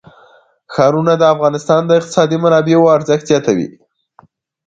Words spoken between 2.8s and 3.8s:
ارزښت زیاتوي.